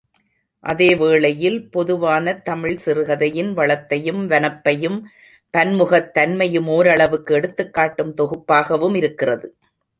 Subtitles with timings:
[0.63, 4.97] அதே வேளையில், பொதுவானத் தமிழ் சிறுகதையின் வளத்தையும், வனப்பையும்
[5.57, 9.55] பன்முகத் தன்மையும் ஓரளவுக்கு எடுத்துக்காட்டும் தொகுப்பாகவும் இருக்கிறது.